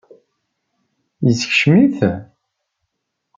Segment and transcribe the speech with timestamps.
[1.25, 1.97] Yeskcem-it?